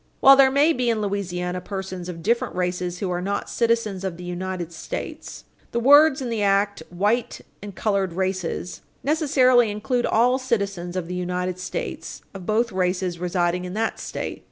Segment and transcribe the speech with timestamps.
[0.19, 4.17] While there may be in Louisiana persons of different races who are not citizens of
[4.17, 5.43] the United States,
[5.73, 11.13] the words in the act "white and colored races" necessarily include all citizens of the
[11.13, 14.39] United States of both races residing in that State.